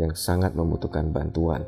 yang 0.00 0.16
sangat 0.16 0.56
membutuhkan 0.56 1.12
bantuan 1.12 1.64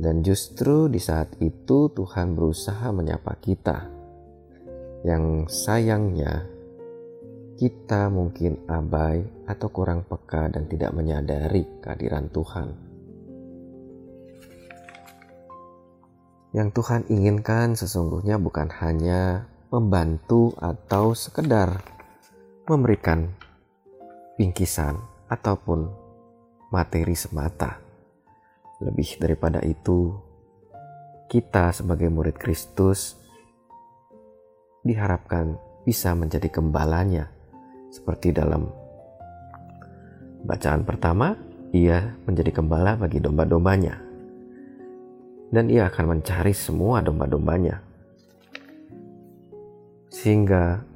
dan 0.00 0.24
justru 0.24 0.88
di 0.88 0.96
saat 0.96 1.36
itu 1.44 1.92
Tuhan 1.92 2.32
berusaha 2.32 2.88
menyapa 2.88 3.36
kita. 3.36 3.99
Yang 5.00 5.48
sayangnya 5.52 6.44
kita 7.60 8.08
mungkin 8.08 8.56
abai 8.64 9.20
atau 9.44 9.68
kurang 9.68 10.08
peka 10.08 10.48
dan 10.48 10.64
tidak 10.64 10.96
menyadari 10.96 11.68
kehadiran 11.84 12.32
Tuhan. 12.32 12.68
Yang 16.56 16.68
Tuhan 16.80 17.02
inginkan 17.12 17.76
sesungguhnya 17.76 18.40
bukan 18.40 18.72
hanya 18.80 19.44
membantu 19.68 20.56
atau 20.58 21.12
sekedar 21.12 21.84
memberikan 22.64 23.28
bingkisan 24.40 24.98
ataupun 25.28 25.86
materi 26.72 27.14
semata 27.14 27.90
lebih 28.80 29.20
daripada 29.20 29.60
itu, 29.60 30.16
kita 31.28 31.68
sebagai 31.76 32.08
murid 32.08 32.40
Kristus 32.40 33.19
diharapkan 34.86 35.58
bisa 35.84 36.12
menjadi 36.16 36.48
gembalanya. 36.48 37.28
Seperti 37.90 38.30
dalam 38.30 38.70
bacaan 40.46 40.86
pertama, 40.86 41.34
ia 41.74 42.14
menjadi 42.24 42.62
gembala 42.62 42.94
bagi 42.94 43.18
domba-dombanya. 43.18 43.98
Dan 45.50 45.66
ia 45.66 45.90
akan 45.90 46.18
mencari 46.18 46.54
semua 46.54 47.02
domba-dombanya. 47.02 47.82
Sehingga 50.10 50.86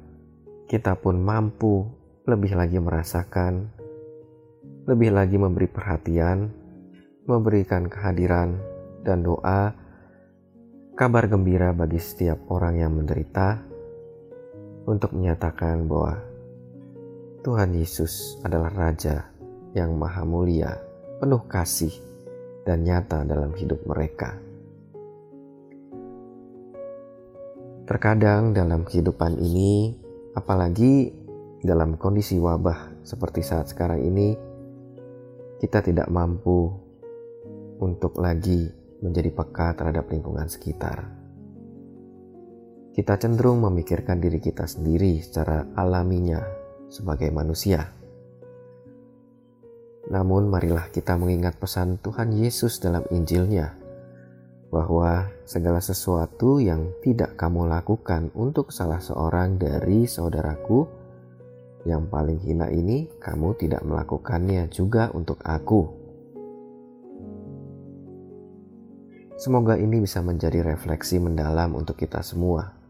kita 0.71 0.95
pun 0.95 1.19
mampu 1.19 1.83
lebih 2.23 2.55
lagi 2.55 2.79
merasakan, 2.79 3.67
lebih 4.87 5.11
lagi 5.11 5.35
memberi 5.35 5.67
perhatian 5.67 6.65
memberikan 7.25 7.89
kehadiran 7.89 8.61
dan 9.01 9.25
doa, 9.25 9.73
kabar 10.93 11.25
gembira 11.25 11.73
bagi 11.73 11.97
setiap 11.97 12.37
orang 12.53 12.85
yang 12.85 12.93
menderita, 12.93 13.65
untuk 14.85 15.17
menyatakan 15.17 15.89
bahwa 15.89 16.21
Tuhan 17.41 17.73
Yesus 17.77 18.41
adalah 18.41 18.73
Raja 18.73 19.29
yang 19.77 19.97
Maha 19.97 20.25
Mulia, 20.25 20.73
penuh 21.21 21.45
kasih, 21.45 21.93
dan 22.65 22.81
nyata 22.81 23.21
dalam 23.25 23.53
hidup 23.53 23.85
mereka. 23.85 24.33
Terkadang 27.85 28.57
dalam 28.57 28.81
kehidupan 28.81 29.37
ini, 29.37 29.93
apalagi 30.33 31.13
dalam 31.61 32.01
kondisi 32.01 32.41
wabah 32.41 33.05
seperti 33.05 33.45
saat 33.45 33.69
sekarang 33.69 34.01
ini, 34.01 34.33
kita 35.61 35.85
tidak 35.85 36.09
mampu 36.09 36.73
untuk 37.77 38.17
lagi 38.17 38.73
menjadi 39.05 39.29
peka 39.29 39.77
terhadap 39.77 40.09
lingkungan 40.09 40.49
sekitar. 40.49 41.24
Kita 42.95 43.19
cenderung 43.19 43.59
memikirkan 43.59 44.23
diri 44.23 44.39
kita 44.39 44.63
sendiri 44.63 45.19
secara 45.19 45.67
alaminya 45.75 46.39
sebagai 46.87 47.27
manusia. 47.27 47.91
Namun 50.07 50.47
marilah 50.47 50.87
kita 50.95 51.19
mengingat 51.19 51.59
pesan 51.59 51.99
Tuhan 51.99 52.31
Yesus 52.31 52.79
dalam 52.79 53.03
Injilnya 53.11 53.75
bahwa 54.71 55.27
segala 55.43 55.83
sesuatu 55.83 56.63
yang 56.63 56.95
tidak 57.03 57.35
kamu 57.35 57.67
lakukan 57.67 58.31
untuk 58.31 58.71
salah 58.71 59.03
seorang 59.03 59.59
dari 59.59 60.07
saudaraku 60.07 60.87
yang 61.83 62.07
paling 62.07 62.39
hina 62.39 62.71
ini, 62.71 63.11
kamu 63.19 63.59
tidak 63.59 63.83
melakukannya 63.83 64.71
juga 64.71 65.11
untuk 65.11 65.43
aku. 65.43 65.83
Semoga 69.35 69.75
ini 69.75 69.99
bisa 69.99 70.23
menjadi 70.23 70.63
refleksi 70.63 71.19
mendalam 71.19 71.75
untuk 71.75 71.99
kita 71.99 72.23
semua. 72.23 72.84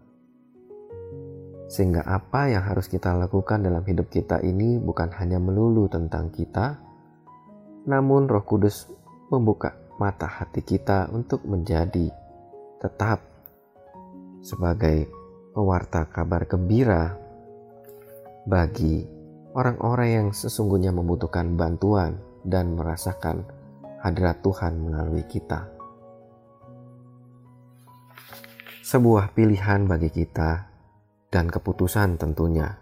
Sehingga 1.76 2.08
apa 2.08 2.48
yang 2.48 2.64
harus 2.64 2.88
kita 2.88 3.12
lakukan 3.12 3.60
dalam 3.60 3.84
hidup 3.84 4.08
kita 4.08 4.40
ini 4.40 4.80
bukan 4.80 5.12
hanya 5.20 5.44
melulu 5.44 5.92
tentang 5.92 6.32
kita, 6.32 6.80
namun 7.84 8.32
Roh 8.32 8.48
Kudus 8.48 8.88
membuka 9.28 9.76
mata 10.00 10.24
hati 10.24 10.64
kita 10.64 11.12
untuk 11.12 11.44
menjadi 11.44 12.08
tetap 12.80 13.20
sebagai 14.40 15.12
pewarta 15.52 16.08
kabar 16.08 16.48
gembira 16.48 17.12
bagi 18.48 19.04
orang-orang 19.52 20.10
yang 20.16 20.28
sesungguhnya 20.32 20.96
membutuhkan 20.96 21.60
bantuan 21.60 22.24
dan 22.48 22.80
merasakan 22.80 23.44
hadirat 24.00 24.40
Tuhan 24.40 24.80
melalui 24.80 25.28
kita. 25.28 25.76
sebuah 28.86 29.34
pilihan 29.34 29.90
bagi 29.90 30.14
kita 30.14 30.75
dan 31.36 31.52
keputusan 31.52 32.16
tentunya. 32.16 32.80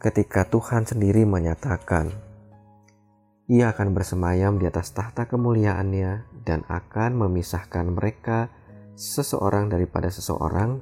Ketika 0.00 0.48
Tuhan 0.48 0.88
sendiri 0.88 1.28
menyatakan, 1.28 2.08
Ia 3.52 3.76
akan 3.76 3.92
bersemayam 3.92 4.56
di 4.56 4.64
atas 4.64 4.96
tahta 4.96 5.28
kemuliaannya 5.28 6.40
dan 6.48 6.64
akan 6.64 7.20
memisahkan 7.20 7.92
mereka 7.92 8.48
seseorang 8.96 9.68
daripada 9.68 10.08
seseorang 10.08 10.80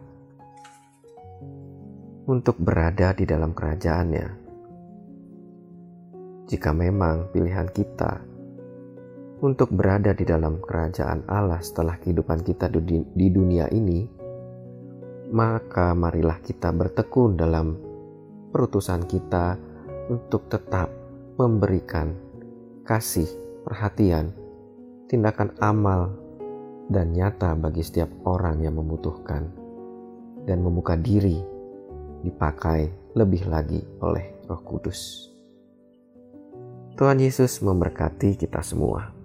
untuk 2.31 2.63
berada 2.63 3.11
di 3.11 3.27
dalam 3.27 3.51
kerajaannya. 3.51 4.27
Jika 6.47 6.71
memang 6.71 7.35
pilihan 7.35 7.67
kita 7.67 8.23
untuk 9.43 9.75
berada 9.75 10.15
di 10.15 10.23
dalam 10.23 10.63
kerajaan 10.63 11.27
Allah 11.27 11.59
setelah 11.59 11.99
kehidupan 11.99 12.47
kita 12.47 12.71
di 12.71 13.27
dunia 13.35 13.67
ini, 13.75 14.20
maka 15.31 15.95
marilah 15.95 16.43
kita 16.43 16.75
bertekun 16.75 17.39
dalam 17.39 17.79
perutusan 18.51 19.07
kita 19.07 19.55
untuk 20.11 20.51
tetap 20.51 20.91
memberikan 21.39 22.11
kasih, 22.83 23.31
perhatian, 23.63 24.35
tindakan 25.07 25.55
amal, 25.63 26.11
dan 26.91 27.15
nyata 27.15 27.55
bagi 27.55 27.87
setiap 27.87 28.11
orang 28.27 28.67
yang 28.67 28.75
membutuhkan, 28.75 29.47
dan 30.43 30.59
membuka 30.59 30.99
diri 30.99 31.39
dipakai 32.27 32.91
lebih 33.15 33.47
lagi 33.47 33.79
oleh 34.03 34.43
Roh 34.51 34.63
Kudus. 34.67 35.31
Tuhan 36.99 37.23
Yesus 37.23 37.63
memberkati 37.63 38.35
kita 38.35 38.61
semua. 38.67 39.20